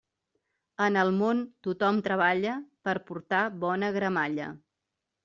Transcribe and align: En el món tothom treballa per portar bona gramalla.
En 0.85 0.95
el 1.01 1.11
món 1.17 1.43
tothom 1.67 1.99
treballa 2.07 2.53
per 2.89 2.95
portar 3.11 3.43
bona 3.65 3.91
gramalla. 3.99 4.49